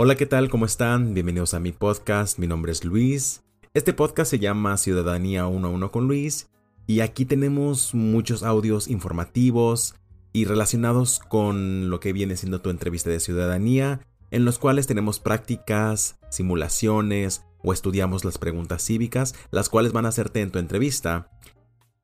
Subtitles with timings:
[0.00, 0.48] Hola, ¿qué tal?
[0.48, 1.12] ¿Cómo están?
[1.12, 2.38] Bienvenidos a mi podcast.
[2.38, 3.42] Mi nombre es Luis.
[3.74, 6.48] Este podcast se llama Ciudadanía 1 a 1 con Luis
[6.86, 9.96] y aquí tenemos muchos audios informativos
[10.32, 15.18] y relacionados con lo que viene siendo tu entrevista de ciudadanía, en los cuales tenemos
[15.18, 21.28] prácticas, simulaciones o estudiamos las preguntas cívicas, las cuales van a hacerte en tu entrevista.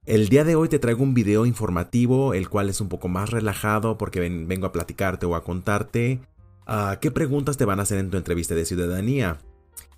[0.05, 3.31] El día de hoy te traigo un video informativo, el cual es un poco más
[3.31, 6.23] relajado porque vengo a platicarte o a contarte
[7.01, 9.39] qué preguntas te van a hacer en tu entrevista de ciudadanía.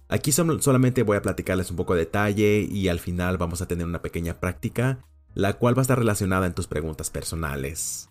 [0.08, 3.86] Aquí solamente voy a platicarles un poco de detalle y al final vamos a tener
[3.86, 5.00] una pequeña práctica,
[5.34, 8.08] la cual va a estar relacionada en tus preguntas personales.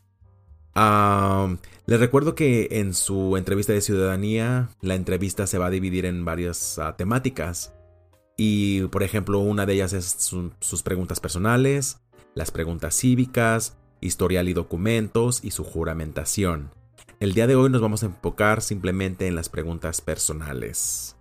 [1.85, 6.25] les recuerdo que en su entrevista de ciudadanía, la entrevista se va a dividir en
[6.25, 7.73] varias ah, temáticas.
[8.37, 10.05] Y por ejemplo, una de ellas es
[10.59, 12.01] sus preguntas personales,
[12.33, 16.71] las preguntas cívicas, historial y documentos y su juramentación.
[17.19, 21.15] El día de hoy nos vamos a enfocar simplemente en las preguntas personales.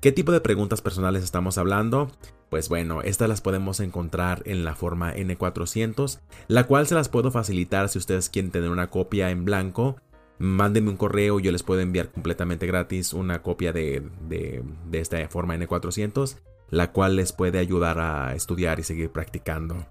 [0.00, 2.10] ¿Qué tipo de preguntas personales estamos hablando?
[2.48, 7.30] Pues bueno, estas las podemos encontrar en la forma N400, la cual se las puedo
[7.30, 9.96] facilitar si ustedes quieren tener una copia en blanco.
[10.38, 15.28] Mándenme un correo, yo les puedo enviar completamente gratis una copia de, de, de esta
[15.28, 16.38] forma N400
[16.70, 19.86] la cual les puede ayudar a estudiar y seguir practicando.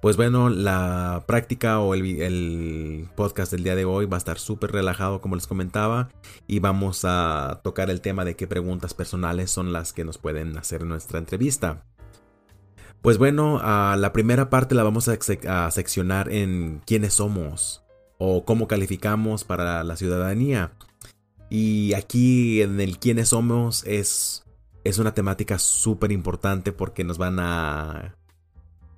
[0.00, 4.72] Pues bueno, la práctica o el, podcast del día de hoy va a estar súper
[4.72, 6.10] relajado como les comentaba
[6.46, 10.56] y vamos a tocar el tema de qué preguntas personales son las que nos pueden
[10.58, 11.84] hacer en nuestra entrevista.
[13.02, 15.16] Pues bueno, la primera parte la vamos a,
[15.48, 17.82] a seccionar en quiénes somos
[18.18, 20.72] o cómo calificamos para la ciudadanía.
[21.48, 24.46] Y aquí en el quiénes somos es
[24.86, 28.16] es una temática súper importante porque nos van a...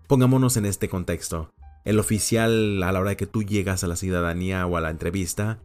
[0.08, 1.52] Pongámonos en este contexto.
[1.84, 4.88] El oficial, a la hora de que tú llegas a la ciudadanía o a la
[4.88, 5.58] entrevista,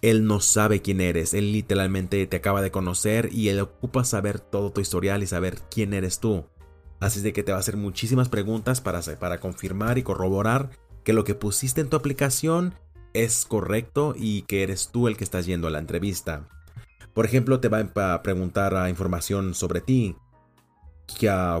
[0.00, 1.34] él no sabe quién eres.
[1.34, 5.58] Él literalmente te acaba de conocer y él ocupa saber todo tu historial y saber
[5.70, 6.46] quién eres tú.
[7.00, 10.70] Así de que te va a hacer muchísimas preguntas para, para confirmar y corroborar
[11.04, 12.74] que lo que pusiste en tu aplicación
[13.12, 16.48] es correcto y que eres tú el que estás yendo a la entrevista.
[17.12, 17.80] Por ejemplo, te va
[18.14, 20.16] a preguntar información sobre ti.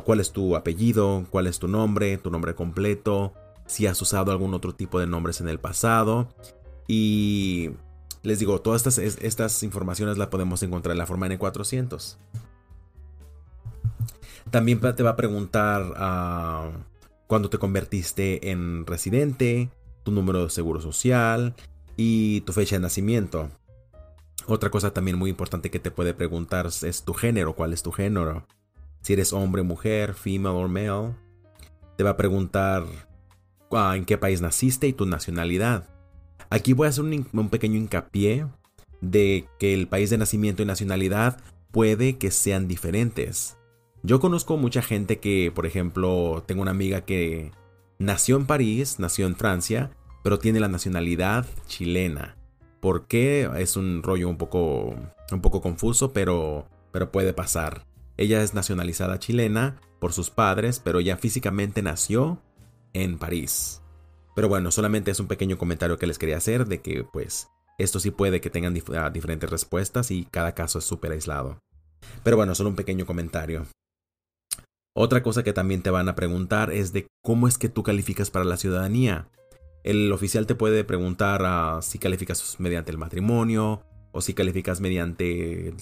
[0.04, 1.26] ¿Cuál es tu apellido?
[1.30, 2.16] ¿Cuál es tu nombre?
[2.18, 3.32] ¿Tu nombre completo?
[3.66, 6.28] Si has usado algún otro tipo de nombres en el pasado.
[6.88, 7.70] Y
[8.22, 12.16] les digo, todas estas, estas informaciones las podemos encontrar en la forma N400.
[14.50, 16.70] También te va a preguntar ah,
[17.26, 19.70] cuándo te convertiste en residente,
[20.02, 21.54] tu número de seguro social
[21.96, 23.48] y tu fecha de nacimiento.
[24.46, 27.92] Otra cosa también muy importante que te puede preguntar es tu género, cuál es tu
[27.92, 28.44] género.
[29.02, 31.14] Si eres hombre, mujer, female o male.
[31.96, 32.84] Te va a preguntar
[33.72, 35.88] ah, en qué país naciste y tu nacionalidad.
[36.50, 38.46] Aquí voy a hacer un, un pequeño hincapié
[39.00, 41.40] de que el país de nacimiento y nacionalidad
[41.72, 43.56] puede que sean diferentes.
[44.02, 47.52] Yo conozco mucha gente que, por ejemplo, tengo una amiga que
[47.98, 49.90] nació en París, nació en Francia,
[50.22, 52.36] pero tiene la nacionalidad chilena.
[52.80, 53.48] ¿Por qué?
[53.58, 54.94] Es un rollo un poco,
[55.30, 57.84] un poco confuso, pero, pero puede pasar.
[58.22, 62.40] Ella es nacionalizada chilena por sus padres, pero ya físicamente nació
[62.92, 63.82] en París.
[64.36, 67.98] Pero bueno, solamente es un pequeño comentario que les quería hacer de que pues esto
[67.98, 71.58] sí puede que tengan ah, diferentes respuestas y cada caso es súper aislado.
[72.22, 73.66] Pero bueno, solo un pequeño comentario.
[74.94, 78.30] Otra cosa que también te van a preguntar es de cómo es que tú calificas
[78.30, 79.26] para la ciudadanía.
[79.82, 83.82] El oficial te puede preguntar ah, si calificas mediante el matrimonio
[84.12, 85.74] o si calificas mediante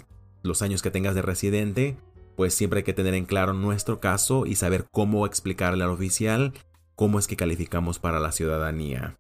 [0.43, 1.99] los años que tengas de residente.
[2.41, 6.55] Pues siempre hay que tener en claro nuestro caso y saber cómo explicarle al oficial
[6.97, 9.19] cómo es que calificamos para la ciudadanía.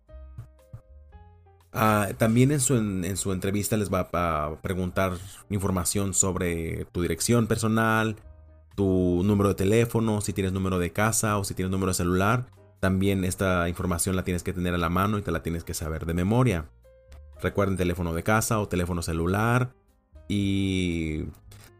[1.70, 5.18] Ah, también en su, en su, entrevista les va a preguntar
[5.50, 8.16] información sobre tu dirección personal,
[8.74, 12.46] tu número de teléfono, si tienes número de casa o si tienes número de celular
[12.80, 15.74] también esta información la tienes que tener a la mano y te la tienes que
[15.74, 16.70] saber de memoria.
[17.42, 19.74] Recuerden teléfono de casa o teléfono celular.
[20.26, 21.24] Y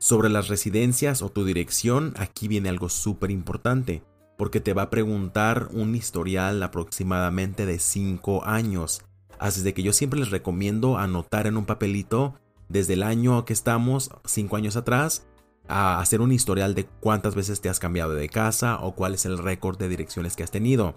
[0.00, 4.02] sobre las residencias o tu dirección, aquí viene algo súper importante.
[4.38, 9.02] Porque te va a preguntar un historial aproximadamente de 5 años.
[9.38, 12.34] Así de que yo siempre les recomiendo anotar en un papelito
[12.70, 15.26] desde el año que estamos, 5 años atrás,
[15.68, 19.26] a hacer un historial de cuántas veces te has cambiado de casa o cuál es
[19.26, 20.96] el récord de direcciones que has tenido.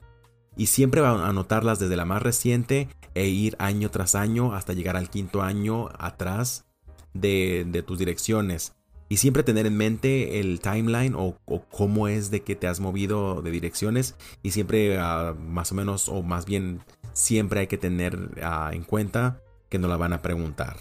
[0.56, 4.72] Y siempre va a anotarlas desde la más reciente e ir año tras año hasta
[4.72, 6.66] llegar al quinto año atrás
[7.14, 8.74] de, tus direcciones.
[9.14, 11.38] Y siempre tener en mente el timeline o,
[11.70, 14.16] cómo es de que te has movido de direcciones.
[14.42, 16.82] Y siempre ah, más o menos, o más bien
[17.12, 19.40] siempre hay que tener ah, en cuenta
[19.70, 20.78] que nos la van a preguntar.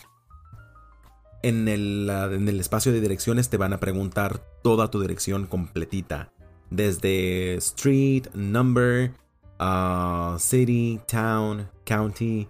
[1.42, 6.32] En el, en el espacio de direcciones te van a preguntar toda tu dirección completita.
[6.70, 9.12] Desde street, number,
[10.38, 12.48] city, town, county,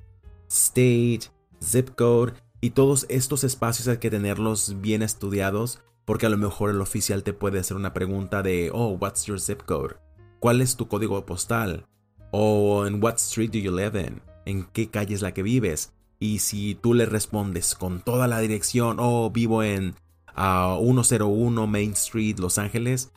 [0.48, 1.22] state,
[1.60, 2.34] zip code.
[2.64, 7.24] Y todos estos espacios hay que tenerlos bien estudiados porque a lo mejor el oficial
[7.24, 9.96] te puede hacer una pregunta de, oh, what's your zip code?
[10.38, 11.86] ¿Cuál es tu código postal?
[12.30, 14.22] O en what street do you live in?
[14.46, 15.92] ¿En qué calle es la que vives?
[16.20, 19.96] Y si tú le respondes con toda la dirección, oh, vivo en
[20.36, 23.10] 101 Main Street, Los Ángeles,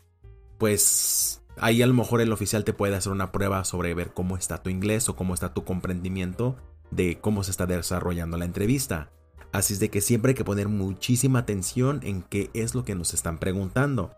[0.57, 4.37] pues ahí a lo mejor el oficial te puede hacer una prueba sobre ver cómo
[4.37, 6.55] está tu inglés o cómo está tu comprendimiento
[6.89, 9.11] de cómo se está desarrollando la entrevista.
[9.55, 12.95] Así es de que siempre hay que poner muchísima atención en qué es lo que
[12.95, 14.11] nos están preguntando.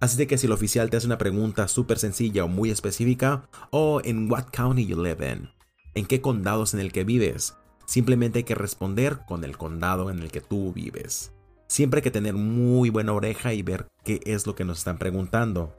[0.00, 3.48] Así de que si el oficial te hace una pregunta súper sencilla o muy específica,
[3.70, 5.50] o en what county you live in,
[5.94, 7.54] en qué condados en el que vives,
[7.86, 11.32] Simplemente hay que responder con el condado en el que tú vives.
[11.68, 14.98] Siempre hay que tener muy buena oreja y ver qué es lo que nos están
[14.98, 15.74] preguntando.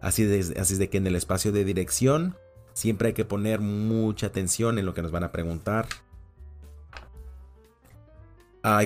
[0.00, 2.34] Así, así es de que en el espacio de dirección
[2.72, 5.86] siempre hay que poner mucha atención en lo que nos van a preguntar.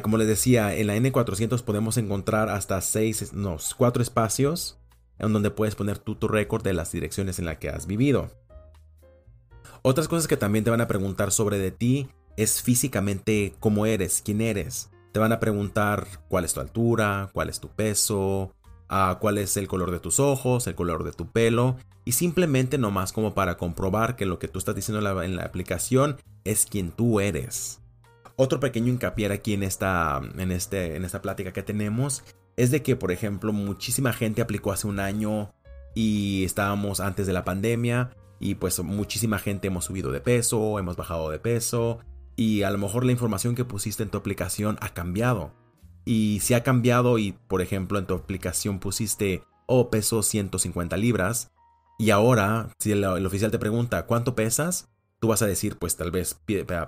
[0.02, 4.78] Como les decía, en la N400 podemos encontrar hasta 6, no, 4 espacios
[5.18, 8.30] en donde puedes poner tu récord de las direcciones en las que has vivido.
[9.82, 14.22] Otras cosas que también te van a preguntar sobre de ti es físicamente cómo eres,
[14.24, 14.90] quién eres.
[15.12, 18.52] Te van a preguntar cuál es tu altura, cuál es tu peso,
[18.88, 22.78] ah, cuál es el color de tus ojos, el color de tu pelo, y simplemente
[22.78, 26.90] nomás como para comprobar que lo que tú estás diciendo en la, aplicación es quien
[26.90, 27.80] tú eres.
[28.36, 32.24] Otro pequeño hincapié aquí en esta, en, este, en esta plática que tenemos
[32.56, 35.52] es de que, por ejemplo, muchísima gente aplicó hace un año
[35.94, 38.10] y estábamos antes de la pandemia
[38.40, 42.00] y pues muchísima gente hemos subido de peso, hemos bajado de peso,
[42.36, 45.52] y a lo mejor la información que pusiste en tu aplicación ha cambiado.
[46.04, 51.52] Y si ha cambiado y, por ejemplo, en tu aplicación pusiste, oh, peso 150 libras,
[51.98, 54.88] y ahora, si el, oficial te pregunta, ¿cuánto pesas?
[55.20, 56.38] Tú vas a decir, pues tal vez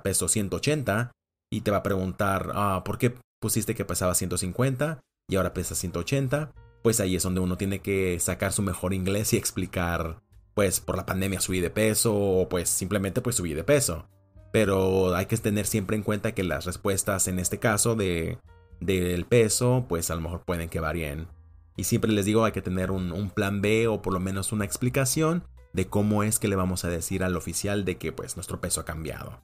[0.02, 1.12] peso 180,
[1.50, 5.74] y te va a preguntar, ah, ¿por qué pusiste que pesaba 150 y ahora pesa
[5.74, 6.52] 180?
[6.82, 10.22] Pues ahí es donde uno tiene que sacar su mejor inglés y explicar,
[10.54, 14.08] pues por la pandemia subí de peso, o pues simplemente pues subí de peso
[14.56, 18.38] pero hay que tener siempre en cuenta que las respuestas en este caso de
[18.80, 21.28] del peso, pues a lo mejor pueden que varíen.
[21.76, 24.64] Y siempre les digo, hay que tener un, plan B o por lo menos una
[24.64, 25.44] explicación
[25.74, 28.80] de cómo es que le vamos a decir al oficial de que pues nuestro peso
[28.80, 29.40] ha cambiado.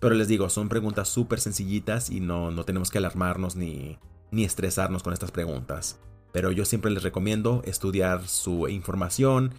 [0.00, 3.98] Pero les digo, son preguntas súper sencillitas y no, no tenemos que alarmarnos ni,
[4.30, 6.00] ni estresarnos con estas preguntas.
[6.32, 9.54] Pero yo siempre les recomiendo estudiar su información,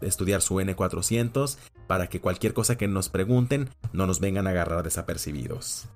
[0.00, 1.56] estudiar su N400
[1.86, 5.88] para que cualquier cosa que nos pregunten no nos vengan a agarrar desapercibidos.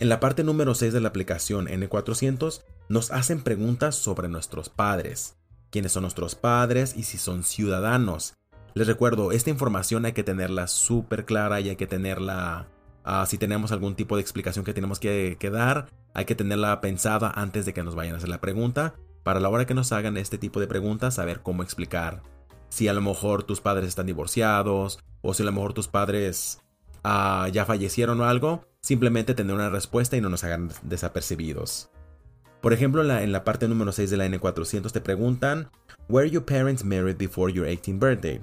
[0.00, 5.36] En la parte número 6 de la aplicación N400 nos hacen preguntas sobre nuestros padres,
[5.70, 8.34] quiénes son nuestros padres y si son ciudadanos.
[8.74, 12.68] Les recuerdo, esta información hay que tenerla súper clara y hay que tenerla,
[13.04, 17.30] ah, si tenemos algún tipo de explicación que tenemos que, dar, hay que tenerla pensada
[17.34, 20.16] antes de que nos vayan a hacer la pregunta para la hora que nos hagan
[20.16, 22.22] este tipo de preguntas, saber cómo explicar.
[22.70, 26.62] Si a lo mejor tus padres están divorciados, o si a lo mejor tus padres
[27.04, 31.90] ah, ya fallecieron o algo, simplemente tener una respuesta y no nos hagan desapercibidos.
[32.62, 35.68] Por ejemplo, en la, en la parte número 6 de la N400 te preguntan,
[36.08, 38.40] ¿Were your parents married before your 18th birthday?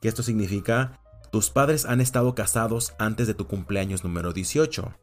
[0.00, 1.00] Que esto significa,
[1.30, 4.94] tus padres han estado casados antes de tu cumpleaños número 18.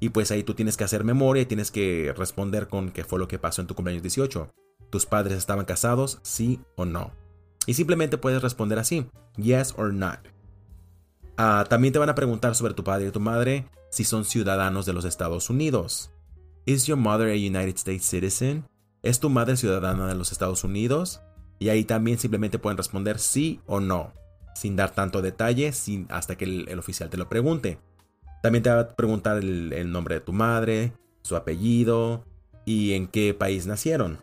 [0.00, 3.18] Y pues ahí tú tienes que hacer memoria y tienes que responder con qué fue
[3.18, 4.50] lo que pasó en tu cumpleaños 18.
[4.90, 6.20] ¿Tus padres estaban casados?
[6.22, 7.12] Sí o no.
[7.66, 9.06] Y simplemente puedes responder así,
[9.36, 10.20] yes or not.
[11.36, 14.86] Ah, también te van a preguntar sobre tu padre y tu madre si son ciudadanos
[14.86, 16.10] de los Estados Unidos.
[16.66, 18.64] ¿Is your mother a United States citizen?
[19.02, 21.20] ¿Es tu madre ciudadana de los Estados Unidos?
[21.58, 24.12] Y ahí también simplemente pueden responder sí o no,
[24.54, 27.78] sin dar tanto detalle sin, hasta que el, oficial te lo pregunte.
[28.42, 30.92] También te va a preguntar el nombre de tu madre,
[31.22, 32.24] su apellido
[32.64, 34.18] y en qué país nacieron.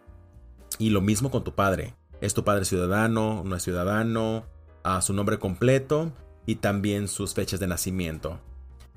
[0.78, 1.96] Y lo mismo con tu padre.
[2.22, 3.44] ¿Es tu padre ciudadano?
[3.44, 4.46] ¿No es ciudadano?
[4.84, 6.14] A su nombre completo
[6.46, 8.40] y también sus fechas de nacimiento.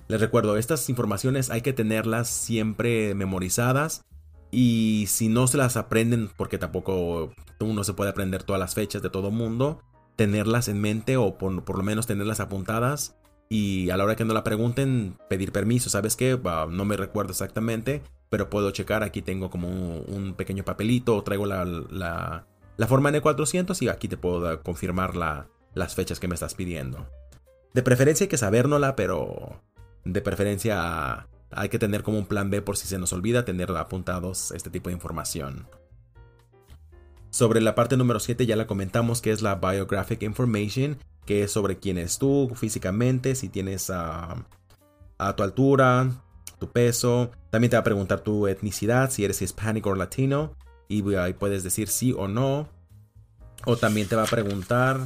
[0.08, 4.04] Les recuerdo, estas informaciones hay que tenerlas siempre memorizadas
[4.50, 9.02] y si no se las aprenden, porque tampoco uno se puede aprender todas las fechas
[9.02, 9.82] de todo mundo,
[10.16, 13.16] tenerlas en mente o por, por, lo menos tenerlas apuntadas
[13.48, 15.90] y a la hora que no la pregunten pedir permiso.
[15.90, 16.38] ¿Sabes qué?
[16.70, 21.64] no me recuerdo exactamente, pero puedo checar, aquí tengo como un, pequeño papelito, traigo la,
[21.64, 27.06] la, forma N400 y aquí te puedo confirmar las fechas que me estás pidiendo.
[27.74, 29.60] De preferencia hay que sabérnosla, pero
[30.04, 33.70] de preferencia hay que tener como un plan B por si se nos olvida tener
[33.76, 35.66] apuntados este tipo de información.
[37.34, 41.50] Sobre la parte número 7 ya la comentamos que es la Biographic Information, que es
[41.50, 44.46] sobre quién es tú físicamente, si tienes a,
[45.36, 46.12] tu altura,
[46.60, 47.32] tu peso.
[47.50, 50.54] También te va a preguntar tu etnicidad, si eres hispánico o latino,
[50.86, 52.68] y ahí puedes decir sí o no.
[53.66, 55.00] O también te va a preguntar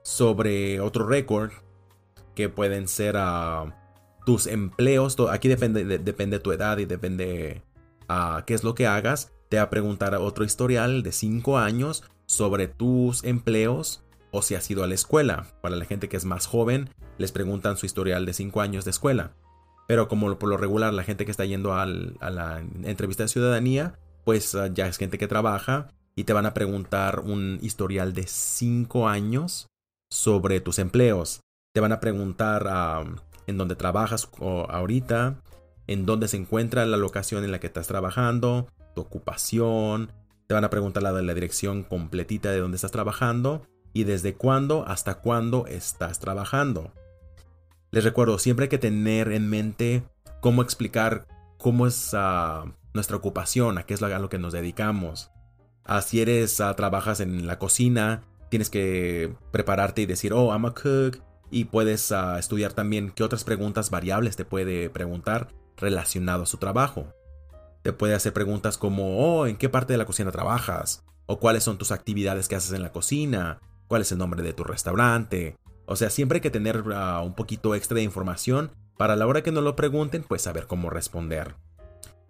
[0.00, 1.50] sobre otro récord,
[2.34, 3.76] que pueden ser a
[4.24, 5.18] tus empleos.
[5.30, 7.60] Aquí depende, de, depende tu edad y depende
[8.08, 12.04] a qué es lo que hagas te va a preguntar otro historial de 5 años
[12.26, 15.46] sobre tus empleos o si has ido a la escuela.
[15.62, 18.90] Para la gente que es más joven, les preguntan su historial de 5 años de
[18.90, 19.32] escuela.
[19.86, 23.98] Pero como por lo regular la gente que está yendo a la entrevista de ciudadanía,
[24.24, 28.26] pues ah, ya es gente que trabaja y te van a preguntar un historial de
[28.26, 29.68] 5 años
[30.10, 31.40] sobre tus empleos.
[31.72, 33.04] Te van a preguntar ah,
[33.46, 35.40] en dónde trabajas ahorita,
[35.86, 38.68] en dónde se encuentra la locación en la que estás trabajando,
[39.00, 40.12] ocupación,
[40.46, 43.62] te van a preguntar la la dirección completita de dónde estás trabajando
[43.92, 46.92] y desde cuándo hasta cuándo estás trabajando.
[47.90, 50.02] Les recuerdo, siempre hay que tener en mente
[50.40, 51.26] cómo explicar
[51.58, 52.64] cómo es ah,
[52.94, 55.30] nuestra ocupación, a qué es lo, a lo que nos dedicamos.
[55.84, 60.66] Ah, si eres, uh, trabajas en la cocina, tienes que prepararte y decir, oh, I'm
[60.66, 61.22] a cook.
[61.50, 67.14] Y puedes estudiar también qué otras preguntas variables te puede preguntar relacionado a su trabajo.
[67.88, 71.06] Te puede hacer preguntas como, oh, ¿en qué parte de la cocina trabajas?
[71.24, 73.60] O cuáles son tus actividades que haces en la cocina?
[73.86, 75.56] ¿Cuál es el nombre de tu restaurante?
[75.86, 79.42] O sea, siempre hay que tener ah, un poquito extra de información para la hora
[79.42, 81.54] que nos lo pregunten, pues saber cómo responder.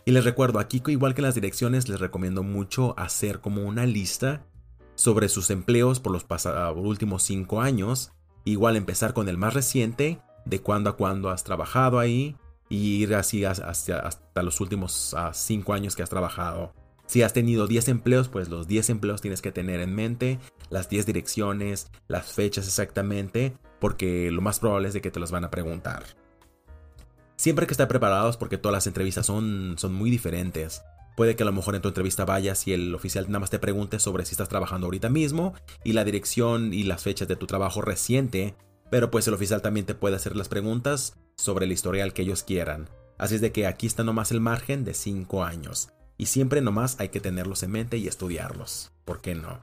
[0.05, 3.85] Y les recuerdo, aquí igual que en las direcciones, les recomiendo mucho hacer como una
[3.85, 4.47] lista
[4.95, 8.13] sobre sus empleos por los ah, últimos 5 años.
[8.45, 12.37] Igual empezar con el más reciente, de cuándo a cuándo has trabajado ahí,
[12.69, 16.73] y ir así hasta, los últimos 5 ah, años que has trabajado.
[17.07, 20.91] Si has tenido 10 empleos, pues los 10 empleos tienes que tener en mente, las
[20.91, 25.45] 10 direcciones, las fechas exactamente, porque lo más probable es de que te las van
[25.45, 26.05] a preguntar.
[27.37, 30.83] Siempre que estar preparados porque todas las entrevistas son, son muy diferentes.
[31.17, 33.59] Puede que a lo mejor en tu entrevista vayas y el oficial nada más te
[33.59, 37.47] pregunte sobre si estás trabajando ahorita mismo y la dirección y las fechas de tu
[37.47, 38.55] trabajo reciente,
[38.91, 42.43] pero pues el oficial también te puede hacer las preguntas sobre el historial que ellos
[42.43, 42.91] quieran.
[43.17, 45.89] Así es de que aquí está nomás el margen de 5 años.
[46.19, 48.93] Y siempre nomás hay que tenerlos en mente y estudiarlos.
[49.05, 49.63] ¿Por qué no?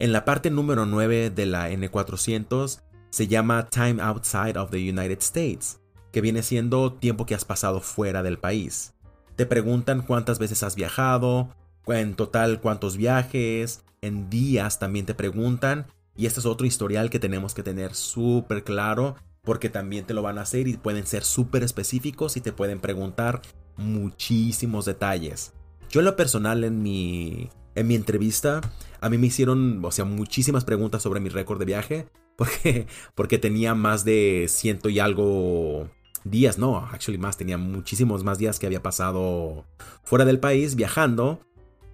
[0.00, 5.18] En la parte número 9 de la N400 se llama Time Outside of the United
[5.20, 5.80] States,
[6.12, 8.94] que viene siendo tiempo que has pasado fuera del país.
[9.36, 11.54] Te preguntan cuántas veces has viajado,
[11.86, 17.20] en total cuántos viajes, en días también te preguntan, y este es otro historial que
[17.20, 19.16] tenemos que tener súper claro
[19.48, 22.80] porque también te lo van a hacer y pueden ser súper específicos y te pueden
[22.80, 23.40] preguntar
[23.78, 25.54] muchísimos detalles.
[25.88, 28.60] Yo en lo personal en mi, en mi entrevista,
[29.00, 33.38] a mí me hicieron, o sea, muchísimas preguntas sobre mi récord de viaje, porque, porque
[33.38, 35.88] tenía más de ciento y algo
[36.24, 39.64] días, no, actually más, tenía muchísimos más días que había pasado
[40.02, 41.40] fuera del país viajando,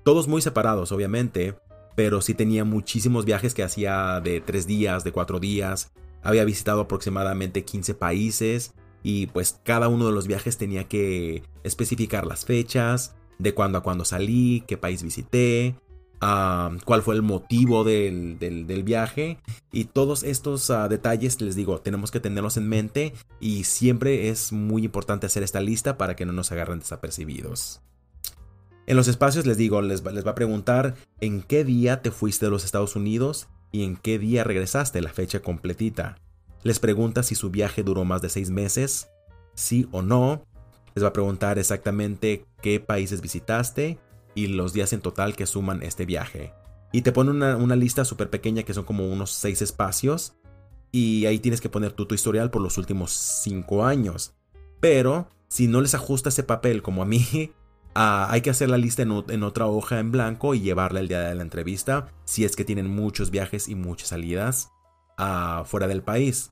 [0.02, 1.56] todos muy separados, obviamente,
[1.94, 5.92] pero sí tenía muchísimos viajes que hacía de tres días, de cuatro días,
[6.24, 12.26] había visitado aproximadamente 15 países y pues cada uno de los viajes tenía que especificar
[12.26, 15.76] las fechas, de cuándo a cuándo salí, qué país visité,
[16.84, 19.38] cuál fue el motivo del, viaje
[19.72, 24.52] y todos estos ah, detalles, les digo, tenemos que tenerlos en mente y siempre es
[24.52, 27.82] muy importante hacer esta lista para que no nos agarren desapercibidos.
[28.86, 32.46] En los espacios les digo, les les va a preguntar en qué día te fuiste
[32.46, 36.16] de los Estados Unidos y en qué día regresaste, la fecha completita.
[36.62, 39.08] Les pregunta si su viaje duró más de seis meses,
[39.54, 40.44] sí o no.
[40.94, 43.98] Les va a preguntar exactamente qué países visitaste
[44.36, 46.52] y los días en total que suman este viaje.
[46.92, 50.36] Y te pone una, lista súper pequeña que son como unos seis espacios.
[50.92, 54.34] Y ahí tienes que poner tu historial por los últimos cinco años.
[54.78, 57.50] Pero si no les ajusta ese papel como a mí,
[57.94, 61.20] Ah, hay que hacer la lista en, otra hoja en blanco y llevarla el día
[61.20, 64.70] de la entrevista si es que tienen muchos viajes y muchas salidas
[65.18, 66.50] uh, fuera del país.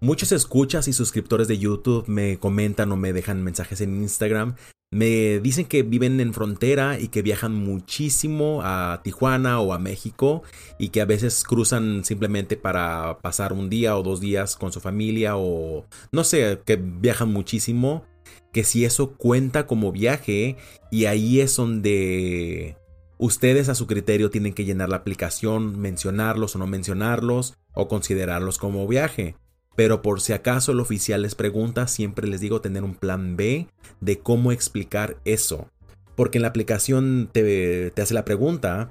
[0.00, 4.54] Muchos escuchas y suscriptores de YouTube me comentan o me dejan mensajes en Instagram.
[4.90, 10.42] Me dicen que viven en frontera y que viajan muchísimo a Tijuana o a México
[10.78, 14.80] y que a veces cruzan simplemente para pasar un día o dos días con su
[14.80, 18.04] familia o no sé, que viajan muchísimo
[18.52, 20.56] que si eso cuenta como viaje
[20.90, 22.76] y ahí es donde
[23.18, 28.58] ustedes a su criterio tienen que llenar la aplicación, mencionarlos o no mencionarlos o considerarlos
[28.58, 29.36] como viaje.
[29.76, 33.68] Pero por si acaso el oficial les pregunta, siempre les digo tener un plan B
[34.00, 35.68] de cómo explicar eso.
[36.16, 38.90] Porque en la aplicación te, te hace la pregunta,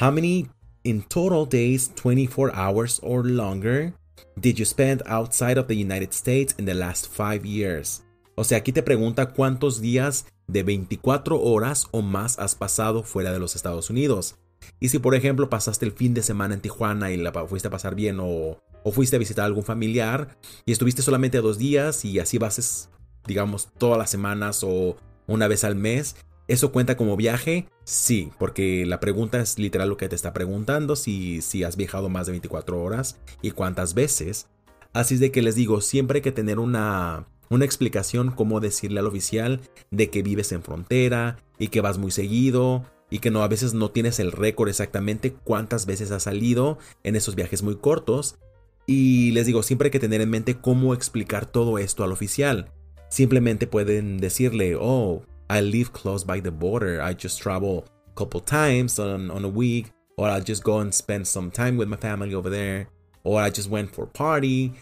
[0.00, 0.48] How many
[0.84, 3.92] in total days, 24 hours or longer,
[4.38, 8.02] did you spend outside of the United States in the last five years?
[8.38, 13.32] O sea, aquí te pregunta cuántos días de 24 horas o más has pasado fuera
[13.32, 14.36] de los Estados Unidos.
[14.78, 17.72] Y si por ejemplo pasaste el fin de semana en Tijuana y la fuiste a
[17.72, 22.20] pasar bien o, fuiste a visitar a algún familiar y estuviste solamente dos días y
[22.20, 22.90] así vas,
[23.26, 26.14] digamos, todas las semanas o una vez al mes,
[26.46, 27.66] ¿eso cuenta como viaje?
[27.82, 32.08] Sí, porque la pregunta es literal lo que te está preguntando, si, si has viajado
[32.08, 34.46] más de 24 horas y cuántas veces.
[34.92, 39.00] Así es de que les digo, siempre hay que tener una, una explicación cómo decirle
[39.00, 43.42] al oficial de que vives en frontera y que vas muy seguido y que no
[43.42, 47.76] a veces no tienes el récord exactamente cuántas veces has salido en esos viajes muy
[47.76, 48.38] cortos.
[48.86, 52.72] Y les digo, siempre hay que tener en mente cómo explicar todo esto al oficial.
[53.10, 58.40] Simplemente pueden decirle, oh, I live close by the border, I just travel a couple
[58.40, 61.96] times on, on a week, or I'll just go and spend some time with my
[61.96, 62.88] family over there,
[63.24, 64.74] or I just went for a party.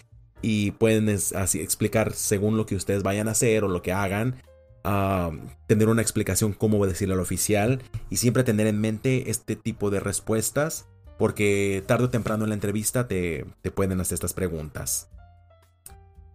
[0.43, 4.43] Y pueden así explicar según lo que ustedes vayan a hacer o lo que hagan,
[5.67, 10.01] tener una explicación cómo decirle al oficial y siempre tener en mente este tipo de
[10.01, 10.87] respuestas
[11.19, 15.09] porque tarde o temprano en la entrevista te, te pueden hacer estas preguntas.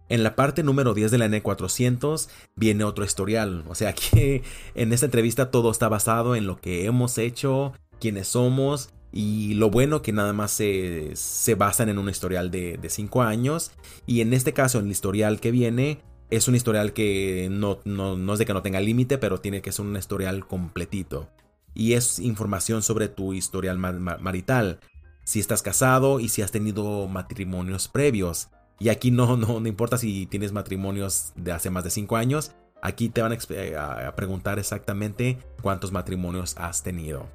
[0.08, 4.42] En la parte número 10 de la N400 viene otro historial, o sea que
[4.74, 9.70] en esta entrevista todo está basado en lo que hemos hecho, quiénes somos y lo
[9.70, 13.72] bueno que nada más se, se basan en un historial de 5 años
[14.06, 16.00] y en este caso en el historial que viene
[16.32, 19.70] es un historial que no, no, es de que no tenga límite, pero tiene que
[19.70, 21.28] ser un historial completito.
[21.74, 24.80] Y es información sobre tu historial marital.
[25.24, 28.48] Si estás casado y si has tenido matrimonios previos.
[28.78, 32.52] Y aquí no, no, no importa si tienes matrimonios de hace más de 5 años.
[32.80, 33.36] Aquí te van
[33.76, 37.28] a, a preguntar exactamente cuántos matrimonios has tenido.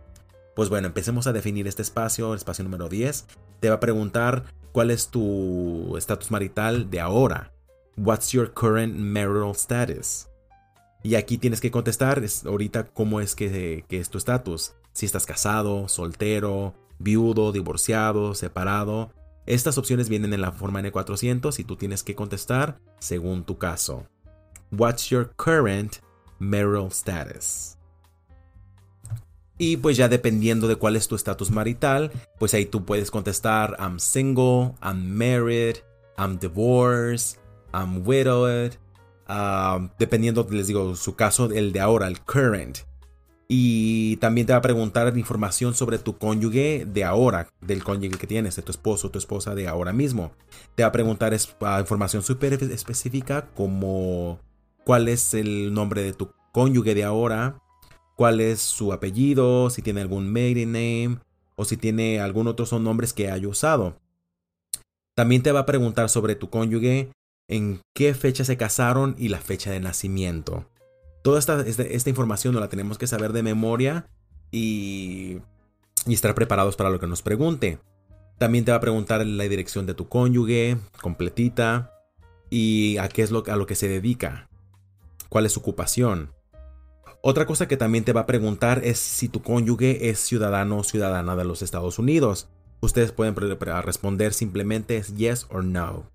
[0.57, 3.27] Pues bueno, empecemos a definir este espacio, el espacio número 10.
[3.59, 7.53] Te va a preguntar cuál es tu estatus marital de ahora.
[7.95, 10.27] What's your current marital status?
[11.03, 14.73] Y aquí tienes que contestar ahorita cómo es que, es tu estatus.
[14.93, 19.11] Si estás casado, soltero, viudo, divorciado, separado.
[19.45, 24.07] Estas opciones vienen en la forma N400 y tú tienes que contestar según tu caso.
[24.71, 25.97] What's your current
[26.39, 27.76] marital status?
[29.57, 33.75] Y pues ya dependiendo de cuál es tu estatus marital, pues ahí tú puedes contestar
[33.79, 35.77] I'm single, I'm married,
[36.17, 37.39] I'm divorced,
[37.73, 38.73] I'm widowed,
[39.97, 42.79] dependiendo, les digo, su caso, el de ahora, el current.
[43.49, 48.27] Y también te va a preguntar información sobre tu cónyuge de ahora, del cónyuge que
[48.27, 50.33] tienes, de tu esposo tu esposa de ahora mismo.
[50.75, 54.39] Te va a preguntar ah, información súper específica como
[54.83, 57.61] cuál es el nombre de tu cónyuge de ahora,
[58.17, 61.19] cuál es su apellido, si tiene algún maiden name
[61.55, 63.95] o si tiene algún otro son nombres que haya usado.
[65.15, 67.11] También te va a preguntar sobre tu cónyuge
[67.47, 70.65] en qué fecha se casaron y la fecha de nacimiento.
[71.23, 74.07] Toda esta, esta, información no la tenemos que saber de memoria
[74.51, 75.37] y,
[76.05, 77.79] y estar preparados para lo que nos pregunte.
[78.37, 81.93] También te va a preguntar la dirección de tu cónyuge, completita,
[82.49, 84.49] y a qué es lo, a lo que se dedica,
[85.29, 86.36] cuál es su ocupación.
[87.21, 90.83] Otra cosa que también te va a preguntar es si tu cónyuge es ciudadano o
[90.83, 92.47] ciudadana de los Estados Unidos.
[92.79, 96.09] Ustedes pueden responder simplemente es yes or no.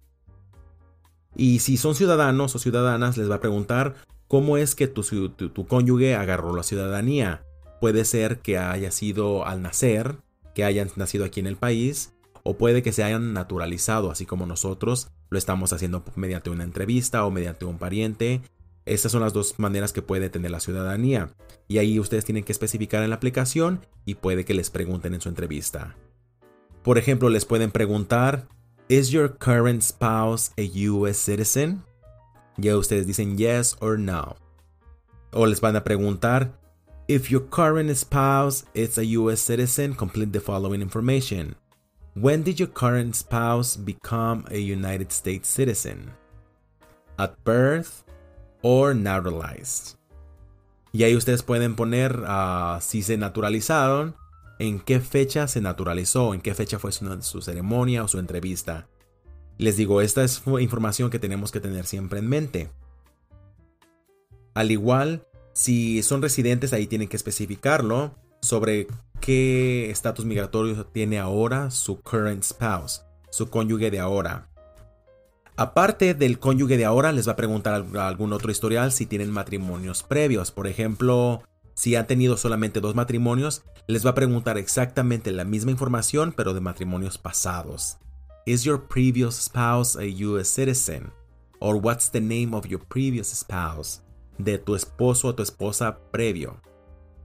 [1.34, 3.94] Y si son ciudadanos o ciudadanas, les va a preguntar
[4.28, 5.02] cómo es que tu,
[5.66, 7.44] cónyuge agarró la ciudadanía.
[7.80, 10.16] Puede ser que haya sido al nacer,
[10.54, 12.12] que hayan nacido aquí en el país,
[12.44, 17.24] o puede que se hayan naturalizado, así como nosotros lo estamos haciendo mediante una entrevista
[17.24, 18.42] o mediante un pariente.
[18.84, 21.30] Estas son las dos maneras que puede tener la ciudadanía.
[21.68, 25.20] Y ahí ustedes tienen que especificar en la aplicación y puede que les pregunten en
[25.20, 25.96] su entrevista.
[26.82, 28.48] Por ejemplo, les pueden preguntar
[28.88, 31.82] Is your current spouse a US citizen?
[32.58, 34.36] Ya ustedes dicen yes or no.
[35.32, 36.58] O les van a preguntar,
[37.08, 41.56] if your current spouse is a US citizen, complete the following information.
[42.14, 46.10] When did your current spouse become a United States citizen?
[47.18, 48.04] At birth
[48.62, 49.96] or naturalized?
[50.92, 54.14] Y ahí ustedes pueden poner uh, si se naturalizaron
[54.58, 58.86] en qué fecha se naturalizó, en qué fecha fue su, ceremonia o su entrevista.
[59.58, 62.70] Les digo, esta es información que tenemos que tener siempre en mente.
[64.54, 68.86] Al igual, si son residentes, ahí tienen que especificarlo sobre
[69.20, 74.51] qué estatus migratorio tiene ahora su current spouse, su cónyuge de ahora.
[75.62, 80.02] Aparte del cónyuge de ahora, les va a preguntar algún otro historial si tienen matrimonios
[80.02, 80.50] previos.
[80.50, 81.40] Por ejemplo,
[81.74, 86.52] si han tenido solamente dos matrimonios, les va a preguntar exactamente la misma información, pero
[86.52, 87.98] de matrimonios pasados.
[88.44, 91.12] Is your previous spouse a US citizen?
[91.60, 94.02] Or what's the name of your previous spouse?
[94.38, 96.60] De tu esposo o tu esposa previo.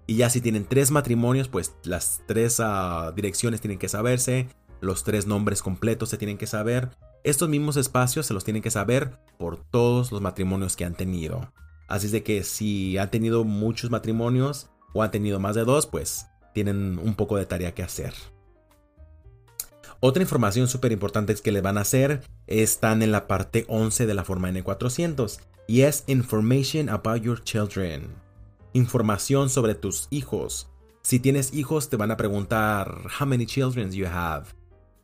[0.05, 4.47] Y ya si tienen tres matrimonios, pues las tres ah, direcciones tienen que saberse,
[4.79, 6.91] los tres nombres completos se tienen que saber.
[7.27, 11.51] Estos mismos espacios se los tienen que saber por todos los matrimonios que han tenido.
[11.89, 15.87] Así es de que si han tenido muchos matrimonios o han tenido más de dos,
[15.87, 18.13] pues tienen un poco de tarea que hacer.
[19.99, 24.13] Otra información súper importante que le van a hacer están en la parte 11 de
[24.13, 28.07] la forma N400 y es Information about your children.
[28.71, 30.69] Información sobre tus hijos.
[31.01, 34.45] Si tienes hijos te van a preguntar How many children do you have?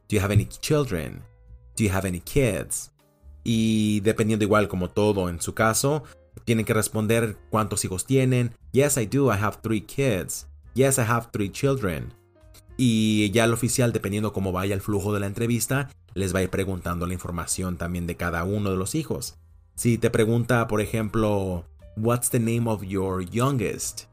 [0.07, 1.32] Do you have any children?
[1.75, 2.91] Do you have any kids?
[3.43, 6.03] Y dependiendo igual como todo en su caso,
[6.45, 8.51] tienen que responder cuántos hijos tienen.
[8.71, 9.33] Yes, I do.
[9.33, 10.47] I have three kids.
[10.73, 12.13] Yes, I have three children.
[12.77, 16.43] Y ya el oficial, dependiendo cómo vaya el flujo de la entrevista, les va a
[16.43, 19.35] ir preguntando la información también de cada uno de los hijos.
[19.75, 24.05] Si te pregunta, por ejemplo, What's the name of your youngest?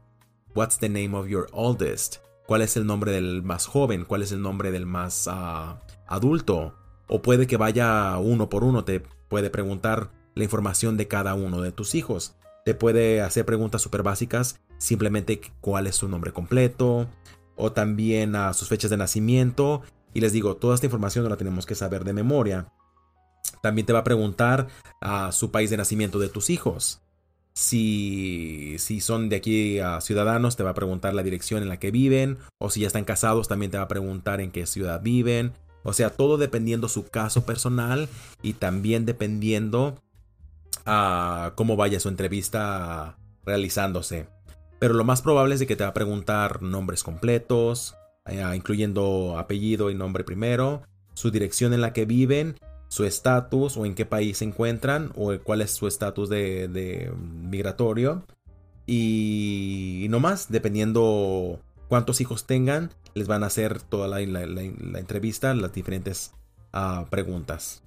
[0.53, 2.17] What's the name of your oldest?
[2.45, 4.05] ¿Cuál es el nombre del más joven?
[4.05, 6.75] ¿Cuál es el nombre del más ah, adulto?
[7.13, 11.61] O puede que vaya uno por uno, te puede preguntar la información de cada uno
[11.61, 12.37] de tus hijos.
[12.63, 17.09] Te puede hacer preguntas súper básicas, simplemente cuál es su nombre completo,
[17.57, 19.81] o también a sus fechas de nacimiento.
[20.13, 22.71] Y les digo, toda esta información no la tenemos que saber de memoria.
[23.61, 24.69] También te va a preguntar
[25.01, 27.01] a su país de nacimiento de tus hijos.
[27.51, 31.77] Si, si son de aquí a ciudadanos, te va a preguntar la dirección en la
[31.77, 32.37] que viven.
[32.57, 35.51] O si ya están casados, también te va a preguntar en qué ciudad viven.
[35.83, 38.09] O sea, todo dependiendo su caso personal
[38.41, 40.01] y también dependiendo
[40.85, 44.27] a cómo vaya su entrevista realizándose
[44.81, 47.93] pero lo más probable es de que te va a preguntar nombres completos,
[48.25, 50.81] eh, incluyendo apellido y nombre primero,
[51.13, 52.55] su dirección en la que viven,
[52.87, 57.13] su estatus o en qué país se encuentran o cuál es su estatus de,
[57.43, 58.25] migratorio.
[58.87, 61.59] Y, no más, dependiendo
[61.91, 66.31] cuántos hijos tengan, les van a hacer toda la, entrevista, las diferentes
[66.71, 67.83] ah, preguntas.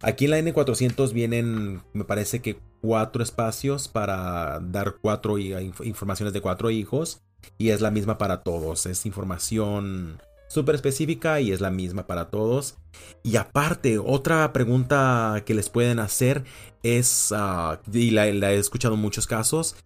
[0.00, 6.40] Aquí en la N400 vienen, me parece que cuatro espacios para dar cuatro informaciones de
[6.40, 7.20] cuatro hijos.
[7.58, 8.86] Y es la misma para todos.
[8.86, 12.78] Es información súper específica y es la misma para todos.
[13.22, 16.44] Y aparte, otra pregunta que les pueden hacer
[16.82, 19.76] es, ah, y la, he escuchado en muchos casos,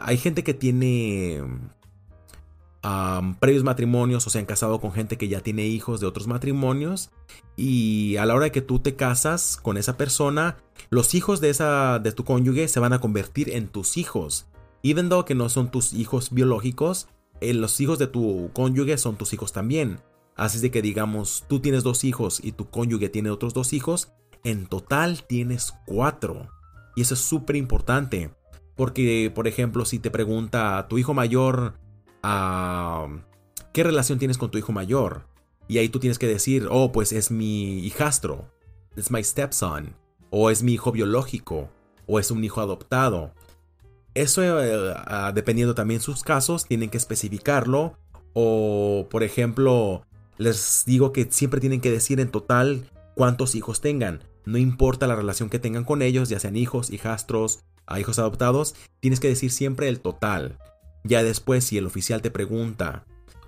[0.00, 1.42] hay gente que tiene
[3.40, 7.10] previos matrimonios o se han casado con gente que ya tiene hijos de otros matrimonios
[7.56, 10.58] y a la hora de que tú te casas con esa persona,
[10.90, 14.46] los hijos de esa de tu cónyuge se van a convertir en tus hijos.
[14.82, 17.08] Even though que no son tus hijos biológicos,
[17.40, 20.00] eh, los hijos de tu cónyuge son tus hijos también.
[20.36, 24.12] Así de que digamos, tú tienes dos hijos y tu cónyuge tiene otros dos hijos,
[24.44, 26.48] en total tienes cuatro.
[26.94, 28.30] Y eso es súper importante.
[28.76, 31.74] Porque, por ejemplo, si te pregunta tu hijo mayor,
[32.22, 35.26] ¿qué relación tienes con tu hijo mayor?
[35.68, 38.50] Y ahí tú tienes que decir, oh, pues es mi hijastro,
[38.96, 39.94] es my stepson,
[40.30, 41.68] o es mi hijo biológico,
[42.06, 43.34] o es un hijo adoptado.
[44.14, 44.94] Eso, eh,
[45.34, 47.98] dependiendo también sus casos, tienen que especificarlo.
[48.32, 50.02] O, por ejemplo,
[50.38, 54.24] les digo que siempre tienen que decir en total cuántos hijos tengan.
[54.44, 58.74] No importa la relación que tengan con ellos, ya sean hijos, hijastros, a hijos adoptados,
[59.00, 60.58] tienes que decir siempre el total.
[61.04, 63.04] Ya después, si el oficial te pregunta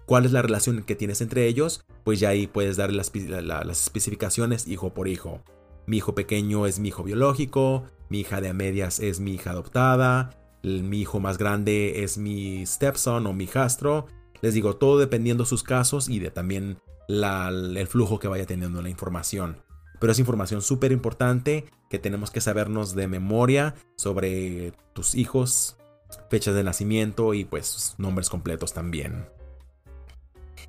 [0.07, 4.67] cuál es la relación que tienes entre ellos, pues ya ahí puedes darle las, especificaciones
[4.67, 5.43] hijo por hijo.
[5.87, 10.31] Mi hijo pequeño es mi hijo biológico, mi hija de medias es mi hija adoptada,
[10.63, 14.07] mi hijo más grande es mi stepson o mi hijastro.
[14.43, 18.89] Les digo, todo dependiendo sus casos y de también el flujo que vaya teniendo la
[18.89, 19.63] información.
[19.99, 25.77] Pero es información súper importante que tenemos que sabernos de memoria sobre tus hijos,
[26.29, 29.27] fechas de nacimiento y pues nombres completos también.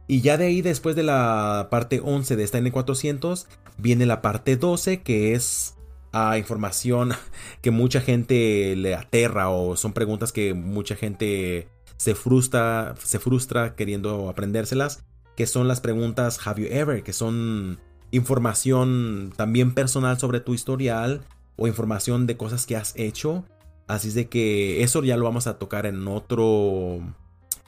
[0.07, 4.57] Y ya de ahí, después de la parte 11 de esta N400, viene la parte
[4.57, 5.75] 12 que es
[6.11, 7.11] a ah, información
[7.61, 13.75] que mucha gente le aterra o son preguntas que mucha gente se frustra, se frustra
[13.75, 15.03] queriendo aprendérselas,
[15.37, 17.79] que son las preguntas Have you ever, que son
[18.11, 21.21] información también personal sobre tu historial
[21.55, 23.45] o información de cosas que has hecho
[23.91, 27.01] Así es de que eso ya lo vamos a tocar en otro,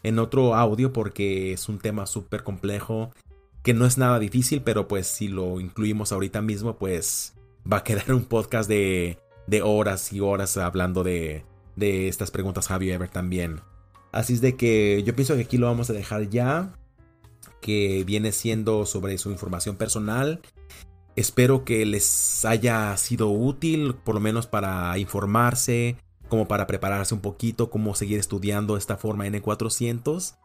[0.03, 3.11] en otro audio porque es un tema súper complejo
[3.61, 7.33] que no es nada difícil, pero pues si lo incluimos ahorita mismo, pues
[7.69, 11.43] va a quedar un podcast de, de horas y horas hablando de,
[11.75, 13.59] de estas preguntas Javier Ever también.
[14.13, 16.71] Así es de que yo pienso que aquí lo vamos a dejar ya,
[17.59, 20.39] que viene siendo sobre su información personal.
[21.17, 25.97] Espero que les haya sido útil, por lo menos para informarse,
[26.33, 30.35] como para prepararse un poquito, cómo seguir estudiando esta forma N400.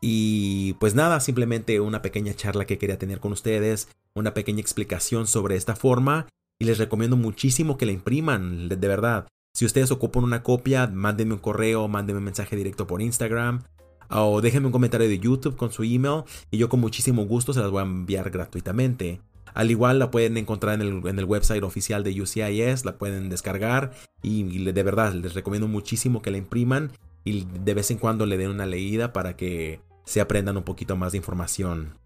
[0.00, 5.28] Y pues nada, simplemente una pequeña charla que quería tener con ustedes, una pequeña explicación
[5.28, 6.26] sobre esta forma
[6.58, 9.28] y les recomiendo muchísimo que la impriman, de verdad.
[9.54, 13.62] Si ustedes ocupan una copia, mándenme un correo, mándenme un mensaje directo por Instagram
[14.10, 17.60] o déjenme un comentario de YouTube con su email y yo con muchísimo gusto se
[17.60, 19.20] las voy a enviar gratuitamente.
[19.58, 23.90] Al igual la pueden encontrar en el, website oficial de UCIS, la pueden descargar
[24.22, 26.92] y, de verdad les recomiendo muchísimo que la impriman
[27.24, 30.94] y de vez en cuando le den una leída para que se aprendan un poquito
[30.94, 31.98] más de información.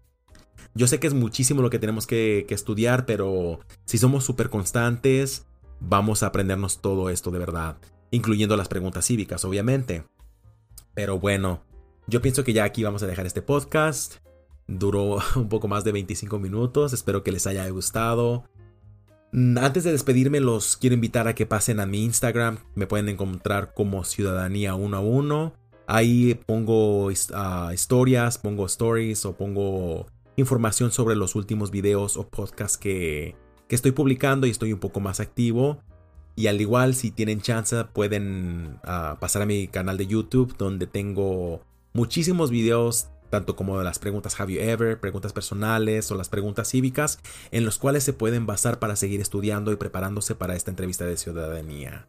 [0.73, 4.49] Yo sé que es muchísimo lo que tenemos que, que estudiar, pero si somos súper
[4.49, 5.45] constantes,
[5.79, 7.77] vamos a aprendernos todo esto de verdad,
[8.09, 10.05] incluyendo las preguntas cívicas, obviamente.
[10.95, 11.61] Pero bueno,
[12.07, 14.23] yo pienso que ya aquí vamos a dejar este podcast.
[14.67, 18.45] Duró un poco más de 25 minutos, espero que les haya gustado.
[19.33, 22.59] Antes de despedirme, los quiero invitar a que pasen a mi Instagram.
[22.75, 25.53] Me pueden encontrar como Ciudadanía 1 a 1.
[25.87, 32.77] Ahí pongo ah, historias, pongo stories o pongo información sobre los últimos videos o podcasts
[32.77, 33.35] que,
[33.67, 35.79] que estoy publicando y estoy un poco más activo.
[36.35, 40.85] Y al igual, si tienen chance, pueden ah, pasar a mi canal de YouTube, donde
[40.85, 41.61] tengo
[41.93, 46.69] muchísimos videos, tanto como de las preguntas Have you ever, preguntas personales o las preguntas
[46.69, 47.17] cívicas,
[47.49, 51.17] en los cuales se pueden basar para seguir estudiando y preparándose para esta entrevista de
[51.17, 52.05] ciudadanía.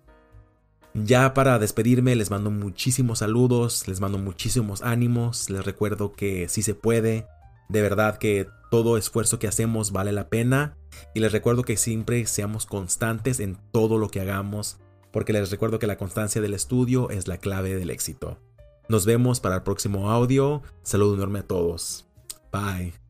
[0.92, 6.60] Ya para despedirme, les mando muchísimos saludos, les mando muchísimos ánimos, les recuerdo que si
[6.60, 7.26] se puede,
[7.70, 10.76] de verdad que todo esfuerzo que hacemos vale la pena
[11.14, 14.76] y les recuerdo que siempre seamos constantes en todo lo que hagamos
[15.10, 18.36] porque les recuerdo que la constancia del estudio es la clave del éxito.
[18.88, 20.62] Nos vemos para el próximo audio.
[20.82, 22.06] Saludo enorme a todos.
[22.52, 23.03] Bye.